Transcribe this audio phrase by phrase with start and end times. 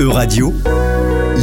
[0.00, 0.54] E-Radio,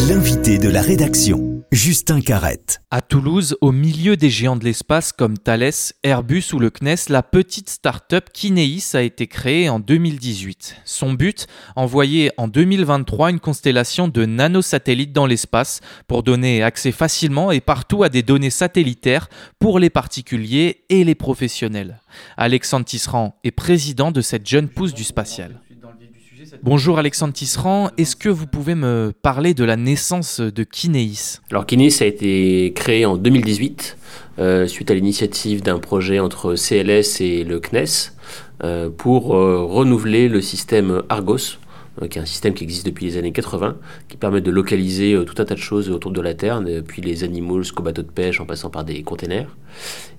[0.09, 2.81] l'invité de la rédaction, Justin Carrette.
[2.89, 5.69] À Toulouse, au milieu des géants de l'espace comme Thales,
[6.01, 10.77] Airbus ou le CNES, la petite start-up Kineis a été créée en 2018.
[10.85, 17.51] Son but Envoyer en 2023 une constellation de nanosatellites dans l'espace pour donner accès facilement
[17.51, 19.29] et partout à des données satellitaires
[19.59, 22.01] pour les particuliers et les professionnels.
[22.37, 25.61] Alexandre Tisserand est président de cette jeune pousse du spatial.
[26.63, 31.65] Bonjour Alexandre Tisserand, est-ce que vous pouvez me parler de la naissance de Kineis Alors
[31.65, 33.97] Kineis a été créé en 2018
[34.39, 38.13] euh, suite à l'initiative d'un projet entre CLS et le CNES
[38.63, 41.57] euh, pour euh, renouveler le système Argos,
[42.09, 45.41] qui est un système qui existe depuis les années 80, qui permet de localiser tout
[45.41, 48.39] un tas de choses autour de la Terre, depuis les animaux jusqu'aux bateaux de pêche
[48.39, 49.47] en passant par des containers.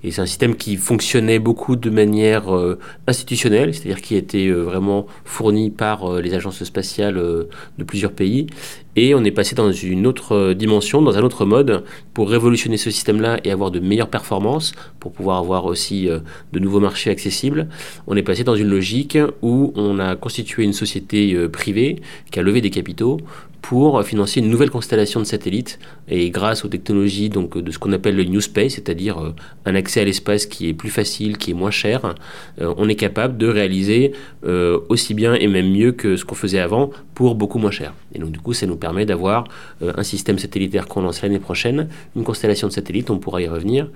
[0.03, 4.61] Et c'est un système qui fonctionnait beaucoup de manière euh, institutionnelle, c'est-à-dire qui était euh,
[4.61, 8.47] vraiment fourni par euh, les agences spatiales de plusieurs pays.
[8.95, 12.91] Et on est passé dans une autre dimension, dans un autre mode, pour révolutionner ce
[12.91, 17.69] système-là et avoir de meilleures performances, pour pouvoir avoir aussi de nouveaux marchés accessibles.
[18.07, 22.43] On est passé dans une logique où on a constitué une société privée qui a
[22.43, 23.19] levé des capitaux
[23.61, 27.91] pour financer une nouvelle constellation de satellites et grâce aux technologies donc de ce qu'on
[27.91, 29.35] appelle le New Space, c'est-à-dire euh,
[29.65, 32.15] un accès à l'espace qui est plus facile, qui est moins cher,
[32.61, 34.13] euh, on est capable de réaliser
[34.45, 37.93] euh, aussi bien et même mieux que ce qu'on faisait avant pour beaucoup moins cher.
[38.13, 39.45] Et donc du coup, ça nous permet d'avoir
[39.81, 43.89] un système satellitaire qu'on lance l'année prochaine, une constellation de satellites, on pourra y revenir,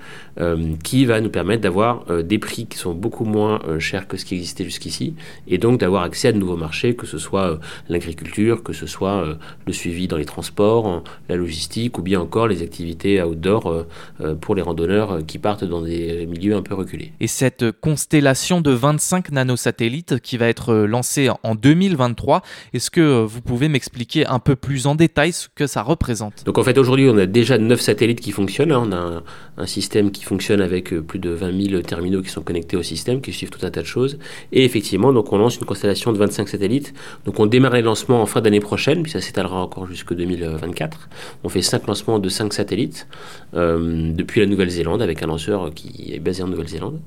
[0.83, 4.35] qui va nous permettre d'avoir des prix qui sont beaucoup moins chers que ce qui
[4.35, 5.15] existait jusqu'ici,
[5.47, 9.37] et donc d'avoir accès à de nouveaux marchés, que ce soit l'agriculture, que ce soit
[9.65, 13.87] le suivi dans les transports, la logistique ou bien encore les activités outdoor euh,
[14.21, 17.13] euh, pour les randonneurs qui partent dans des milieux un peu reculés.
[17.19, 22.41] Et cette constellation de 25 nanosatellites qui va être lancée en 2023,
[22.73, 26.57] est-ce que vous pouvez m'expliquer un peu plus en détail ce que ça représente Donc
[26.57, 28.83] en fait aujourd'hui on a déjà 9 satellites qui fonctionnent, hein.
[28.85, 29.23] on a
[29.57, 32.83] un, système qui fonctionne avec euh, plus de 20 000 terminaux qui sont connectés au
[32.83, 34.19] système, qui suivent tout un tas de choses.
[34.51, 36.93] Et effectivement donc on lance une constellation de 25 satellites,
[37.25, 41.09] donc on démarre les lancements en fin d'année prochaine, puis ça s'étalera encore jusqu'en 2024.
[41.43, 43.07] On fait 5 lancements de 5 satellites
[43.53, 46.99] euh, depuis la Nouvelle-Zélande avec un lanceur qui est basé en Nouvelle-Zélande.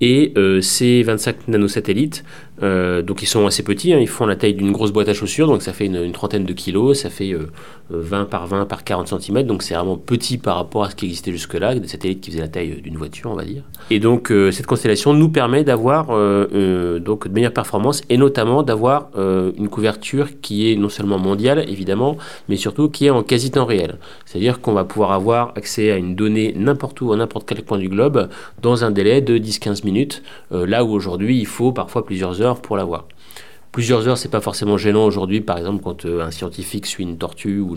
[0.00, 2.22] Et euh, ces 25 nanosatellites,
[2.62, 5.14] euh, donc ils sont assez petits, hein, ils font la taille d'une grosse boîte à
[5.14, 7.34] chaussures, donc ça fait une, trentaine de kilos, ça fait
[7.90, 11.06] 20 par 20 par 40 cm, donc c'est vraiment petit par rapport à ce qui
[11.06, 13.62] existait jusque-là, des satellites qui faisaient la taille d'une voiture, on va dire.
[13.90, 19.68] Et donc cette constellation nous permet d'avoir donc de meilleures performances et notamment d'avoir une
[19.68, 22.16] couverture qui est non seulement mondiale, évidemment,
[22.48, 23.98] mais surtout qui est en quasi temps réel.
[24.24, 27.78] C'est-à-dire qu'on va pouvoir avoir accès à une donnée n'importe où, à n'importe quel point
[27.78, 28.28] du globe,
[28.62, 29.85] dans un délai de 10-15 minutes,
[30.52, 33.06] euh, là où aujourd'hui il faut parfois plusieurs heures pour l'avoir.
[33.76, 37.18] Plusieurs heures, c'est pas forcément gênant aujourd'hui, par exemple, quand euh, un scientifique suit une
[37.18, 37.76] tortue ou,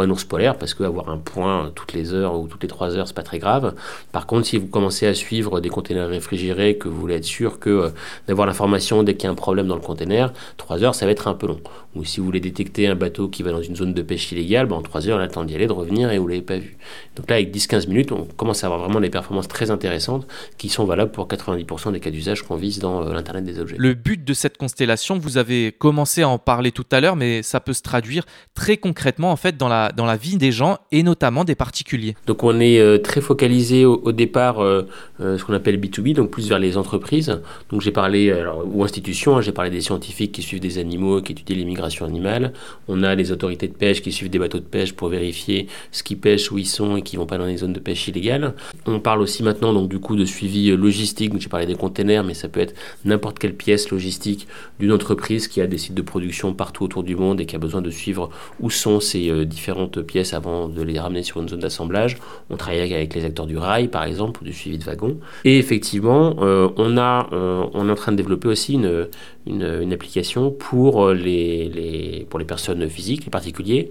[0.00, 3.06] un ours polaire, parce qu'avoir un point toutes les heures ou toutes les trois heures,
[3.06, 3.74] c'est pas très grave.
[4.12, 7.58] Par contre, si vous commencez à suivre des containers réfrigérés, que vous voulez être sûr
[7.66, 7.90] euh,
[8.26, 11.12] d'avoir l'information dès qu'il y a un problème dans le container, trois heures, ça va
[11.12, 11.60] être un peu long.
[11.96, 14.66] Ou si vous voulez détecter un bateau qui va dans une zone de pêche illégale,
[14.66, 16.40] ben, en trois heures, il a le temps d'y aller, de revenir et vous l'avez
[16.40, 16.78] pas vu.
[17.14, 20.26] Donc là, avec 10-15 minutes, on commence à avoir vraiment des performances très intéressantes
[20.56, 23.76] qui sont valables pour 90% des cas d'usage qu'on vise dans euh, l'Internet des objets.
[23.78, 27.60] Le but de cette constellation, avez commencé à en parler tout à l'heure, mais ça
[27.60, 31.02] peut se traduire très concrètement en fait dans la, dans la vie des gens et
[31.02, 32.14] notamment des particuliers.
[32.26, 34.82] Donc on est euh, très focalisé au, départ euh,
[35.20, 37.40] euh, ce qu'on appelle B2B, donc plus vers les entreprises.
[37.70, 38.32] Donc j'ai parlé,
[38.64, 42.52] ou institutions, hein, j'ai parlé des scientifiques qui suivent des animaux, qui étudient l'immigration animale.
[42.88, 46.02] On a les autorités de pêche qui suivent des bateaux de pêche pour vérifier ce
[46.02, 48.54] qu'ils pêchent, où ils sont et qui vont pas dans les zones de pêche illégales.
[48.86, 52.34] On parle aussi maintenant donc du coup de suivi logistique, j'ai parlé des containers, mais
[52.34, 54.46] ça peut être n'importe quelle pièce logistique
[54.78, 57.58] d'une entreprise qui a des sites de production partout autour du monde et qui a
[57.58, 61.48] besoin de suivre où sont ces euh, différentes pièces avant de les ramener sur une
[61.48, 62.16] zone d'assemblage.
[62.50, 65.18] On travaille avec les acteurs du rail, par exemple, pour du suivi de wagons.
[65.44, 69.08] Et effectivement, euh, euh, on est en train de développer aussi une,
[69.46, 73.90] une, application pour les, les, pour les personnes physiques, les particuliers,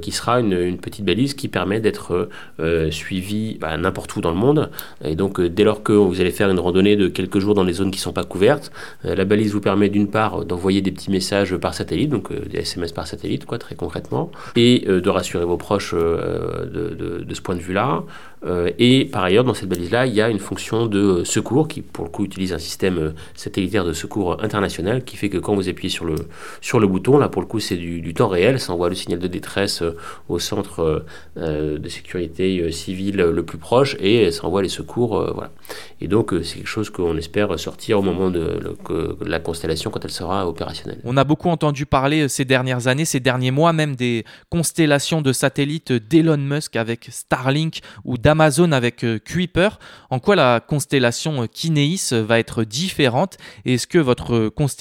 [0.00, 2.28] qui sera une, petite balise qui permet d'être
[2.90, 4.70] suivi bah, n'importe où dans le monde.
[5.04, 7.72] Et donc, dès lors que vous allez faire une randonnée de quelques jours dans les
[7.72, 8.70] zones qui ne sont pas couvertes,
[9.02, 12.58] la balise vous permet d'une part d'envoyer des petits messages par satellite, donc euh, des
[12.58, 17.34] SMS par satellite, quoi, très concrètement, et euh, de rassurer vos proches euh, de, de,
[17.34, 18.04] ce point de vue-là.
[18.78, 22.04] et par ailleurs, dans cette balise-là, il y a une fonction de secours qui, pour
[22.04, 25.90] le coup, utilise un système satellitaire de secours international qui fait que quand vous appuyez
[25.90, 26.14] sur le,
[26.60, 29.18] sur le bouton, là pour le coup c'est du, temps réel, ça envoie le signal
[29.18, 29.82] de détresse
[30.28, 31.04] au centre
[31.36, 35.32] de sécurité civile le plus proche et ça envoie les secours.
[35.34, 35.50] voilà.
[36.00, 38.60] Et donc c'est quelque chose qu'on espère sortir au moment de,
[39.24, 41.00] la constellation quand elle sera opérationnelle.
[41.04, 45.32] On a beaucoup entendu parler ces dernières années, ces derniers mois même des constellations de
[45.32, 49.78] satellites d'Elon Musk avec Starlink ou d'Amazon avec Kuiper.
[50.10, 53.36] En quoi la constellation Kinéis va être différente?
[53.64, 54.71] Est-ce que votre constellation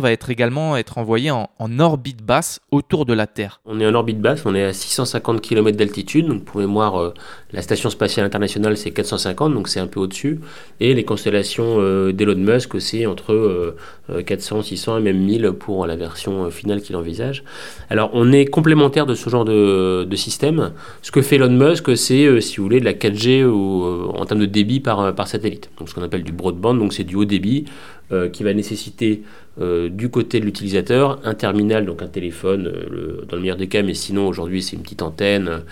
[0.00, 1.48] va être également être envoyée en,
[1.78, 5.40] orbite basse autour de la Terre On est en orbite basse, on est à 650
[5.40, 6.26] km d'altitude.
[6.26, 7.14] Donc pour mémoire, euh,
[7.52, 10.40] la station spatiale internationale c'est 450, donc c'est un peu au-dessus.
[10.80, 13.76] Et les constellations euh, d'Elon Musk c'est entre
[14.24, 17.44] 400, euh, 600 et même 1000 pour la version finale qu'il envisage.
[17.90, 20.72] Alors on est complémentaire de ce genre de, système.
[21.02, 24.40] Ce que fait Elon Musk, c'est si vous voulez de la 4G ou, en termes
[24.40, 25.70] de débit par, par satellite.
[25.78, 27.97] Donc ce qu'on appelle du broadband, donc c'est du haut débit euh,
[28.32, 29.22] qui va nécessiter
[29.60, 33.66] euh, du côté de l'utilisateur un terminal, donc un téléphone euh, dans le meilleur des
[33.66, 35.62] cas, mais sinon aujourd'hui c'est une petite antenne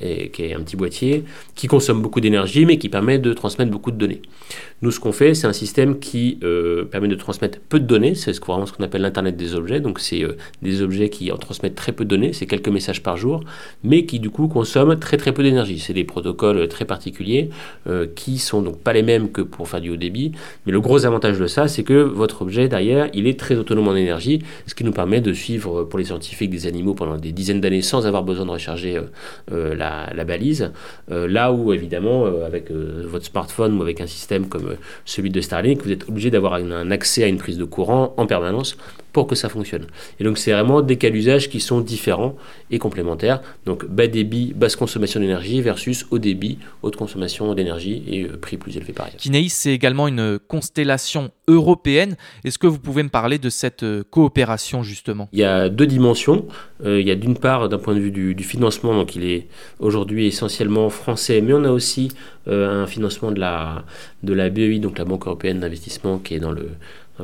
[0.00, 1.24] et, qui est un petit boîtier
[1.54, 4.22] qui consomme beaucoup d'énergie mais qui permet de transmettre beaucoup de données.
[4.82, 6.38] Nous ce qu'on fait c'est un système qui
[6.90, 10.22] permet de transmettre peu de données, c'est ce qu'on appelle l'internet des objets, donc c'est
[10.62, 13.44] des objets qui en transmettent très peu de données, c'est quelques messages par jour,
[13.84, 15.78] mais qui du coup consomment très très peu d'énergie.
[15.78, 17.50] C'est des protocoles très particuliers
[18.14, 20.32] qui sont donc pas les mêmes que pour faire du haut débit,
[20.66, 23.88] mais le gros avantage de ça c'est que votre objet derrière, il est très autonome
[23.88, 27.32] en énergie, ce qui nous permet de suivre pour les scientifiques des animaux pendant des
[27.32, 29.02] dizaines d'années sans avoir besoin de recharger euh,
[29.52, 30.72] euh, la, balise.
[31.10, 35.82] Euh, là où, évidemment, avec votre smartphone ou avec un système comme celui de Starlink,
[35.82, 38.76] vous êtes obligé d'avoir un accès à une prise de courant en permanence
[39.12, 39.86] pour que ça fonctionne.
[40.18, 42.36] Et donc c'est vraiment des cas d'usage qui sont différents
[42.70, 43.42] et complémentaires.
[43.66, 48.56] Donc bas débit, basse consommation d'énergie versus haut débit, haute consommation d'énergie et euh, prix
[48.56, 49.48] plus élevé par ailleurs.
[49.50, 52.16] C'est également une constellation européenne.
[52.44, 55.28] Est-ce que vous pouvez parler de cette euh, coopération justement?
[55.32, 56.46] Il y a deux dimensions.
[56.84, 59.46] Euh, il y a d'une part d'un point de vue du, financement, donc il est
[59.78, 62.10] aujourd'hui essentiellement français, mais on a aussi
[62.46, 63.84] un financement de la,
[64.22, 66.70] de la BEI, donc la Banque européenne d'investissement qui est dans le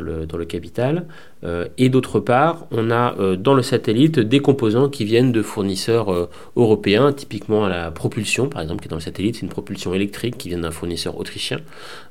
[0.01, 1.07] dans le, capital.
[1.45, 5.43] Euh, et d'autre part, on a euh, dans le satellite des composants qui viennent de
[5.43, 9.49] fournisseurs euh, européens, typiquement la propulsion, par exemple, qui est dans le satellite, c'est une
[9.49, 11.59] propulsion électrique qui vient d'un fournisseur autrichien.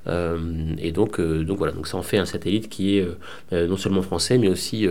[0.08, 3.08] et donc, donc voilà, donc ça en fait un satellite qui est
[3.52, 4.88] non seulement français, mais aussi,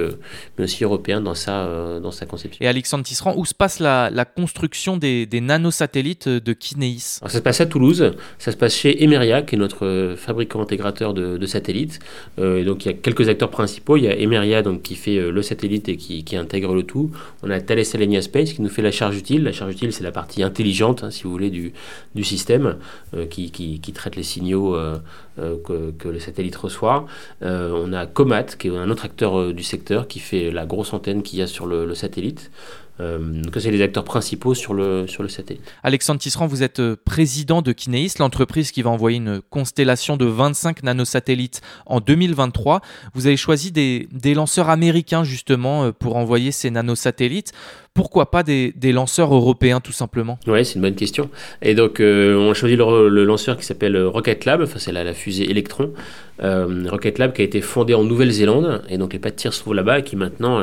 [0.58, 2.58] mais aussi européen dans sa, dans sa conception.
[2.64, 7.28] Et Alexandre Tisserand, où se passe la, la construction des, des nanosatellites de Kinéis Ça
[7.28, 11.36] se passe à Toulouse, ça se passe chez Emeria, qui est notre fabricant intégrateur de,
[11.38, 12.00] de satellites.
[12.38, 13.96] et donc il y a quelques acteurs principaux.
[13.96, 17.10] Il y a Emeria qui fait euh, le satellite et qui, intègre le tout.
[17.42, 19.44] On a Thales Alenia Space qui nous fait la charge utile.
[19.44, 21.72] La charge utile, c'est la partie intelligente, hein, si vous voulez, du,
[22.22, 22.76] système
[23.14, 24.98] euh, qui, traite les signaux euh,
[25.36, 27.06] que, le satellite reçoit.
[27.40, 31.22] on a Comat, qui est un autre acteur du secteur, qui fait la grosse antenne
[31.22, 32.50] qu'il y a sur le satellite.
[33.00, 35.62] Euh, donc c'est les acteurs principaux sur le, sur le satellite.
[35.82, 40.26] Alexandre Tisserand, vous êtes euh, président de Kinéis, l'entreprise qui va envoyer une constellation de
[40.26, 42.80] 25 nanosatellites en 2023.
[43.14, 47.52] Vous avez choisi des, des lanceurs américains justement euh, pour envoyer ces nanosatellites
[47.94, 50.38] pourquoi pas des, lanceurs européens tout simplement?
[50.46, 51.30] Oui, c'est une bonne question.
[51.62, 55.50] Et donc, on a choisi le, lanceur qui s'appelle Rocket Lab, enfin, c'est la, fusée
[55.50, 55.90] Electron.
[56.40, 59.60] Rocket Lab qui a été fondé en Nouvelle-Zélande, et donc les pas de tir se
[59.60, 60.62] trouvent là-bas, et qui maintenant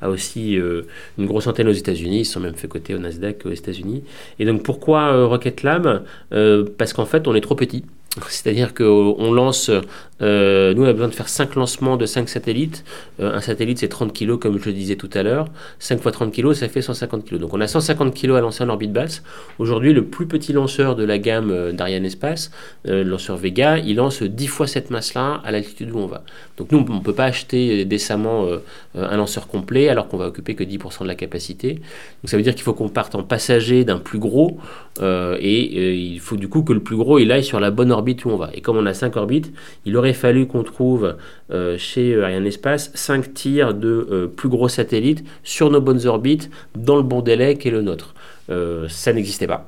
[0.00, 0.58] a aussi
[1.18, 4.02] une grosse antenne aux États-Unis, ils sont même fait côté au Nasdaq aux États-Unis.
[4.38, 6.04] Et donc pourquoi euh, Rocket Lab?
[6.32, 7.84] Euh, Parce qu'en fait, on est trop petit.
[8.28, 9.70] C'est-à-dire qu'on lance,
[10.20, 12.84] euh, nous on a besoin de faire 5 lancements de 5 satellites.
[13.20, 15.46] Euh, un satellite c'est 30 kg comme je le disais tout à l'heure.
[15.78, 17.38] 5 fois 30 kg ça fait 150 kg.
[17.38, 19.22] Donc on a 150 kg à lancer en orbite basse.
[19.60, 22.50] Aujourd'hui le plus petit lanceur de la gamme euh, d'Ariane Espace,
[22.84, 26.24] le lanceur Vega, il lance 10 fois cette masse-là à l'altitude où on va.
[26.56, 28.48] Donc nous on ne peut pas acheter décemment
[28.94, 31.74] un lanceur complet alors qu'on va occuper que 10% de la capacité.
[31.74, 31.82] Donc
[32.24, 34.58] ça veut dire qu'il faut qu'on parte en passager d'un plus gros
[35.00, 37.99] et il faut du coup que le plus gros il aille sur la bonne orbite
[38.00, 38.50] où on va.
[38.54, 39.52] Et comme on a 5 orbites,
[39.84, 41.16] il aurait fallu qu'on trouve
[41.50, 46.06] euh, chez euh, Ariane Espace 5 tirs de euh, plus gros satellites sur nos bonnes
[46.06, 48.14] orbites dans le bon délai qui est le nôtre.
[48.88, 49.66] ça n'existait pas.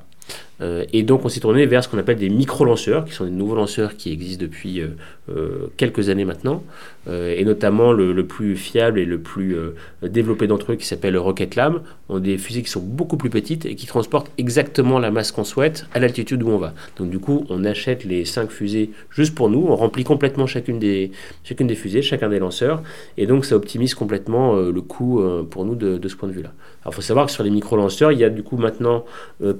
[0.63, 3.31] Euh, et donc on s'est tourné vers ce qu'on appelle des micro-lanceurs, qui sont des
[3.31, 4.87] nouveaux lanceurs qui existent depuis euh,
[5.29, 6.63] euh, quelques années maintenant,
[7.11, 9.57] et notamment le, plus fiable et le plus
[10.01, 13.65] développé d'entre eux qui s'appelle Rocket Lab, ont des fusées qui sont beaucoup plus petites
[13.65, 16.73] et qui transportent exactement la masse qu'on souhaite à l'altitude où on va.
[16.95, 20.79] Donc du coup on achète les 5 fusées juste pour nous, on remplit complètement chacune
[20.79, 21.11] des,
[21.43, 22.81] chacune des fusées, chacun des lanceurs,
[23.17, 26.53] et donc ça optimise complètement le coût pour nous de, ce point de vue-là.
[26.83, 29.03] Alors il faut savoir que sur les micro-lanceurs, il y a du coup maintenant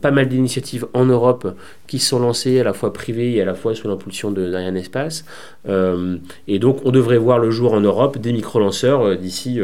[0.02, 1.56] pas mal d'initiatives en Europe
[1.88, 5.26] qui sont lancés à la fois privés et à la fois sous l'impulsion d'Ariane Espace.
[5.68, 9.60] Euh, et donc on devrait voir le jour en Europe des micro-lanceurs euh, d'ici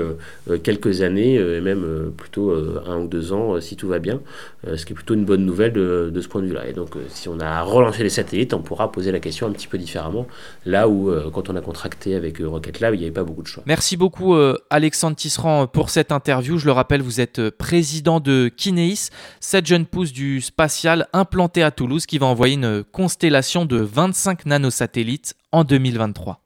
[0.63, 2.53] quelques années, et même plutôt
[2.86, 4.21] un ou deux ans si tout va bien,
[4.65, 6.67] ce qui est plutôt une bonne nouvelle de, de ce point de vue-là.
[6.67, 9.67] Et donc si on a relancé les satellites, on pourra poser la question un petit
[9.67, 10.27] peu différemment,
[10.65, 13.48] là où quand on a contracté avec Rocket Lab, il n'y avait pas beaucoup de
[13.48, 13.63] choix.
[13.65, 14.36] Merci beaucoup
[14.69, 16.57] Alexandre Tisserand pour cette interview.
[16.57, 19.09] Je le rappelle, vous êtes président de Kineis,
[19.39, 24.45] cette jeune pousse du spatial implantée à Toulouse qui va envoyer une constellation de 25
[24.45, 26.41] nanosatellites en 2023.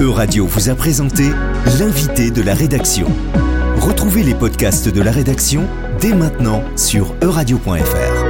[0.00, 1.30] Euradio vous a présenté
[1.78, 3.06] l'invité de la rédaction.
[3.76, 5.68] Retrouvez les podcasts de la rédaction
[6.00, 8.21] dès maintenant sur euradio.fr.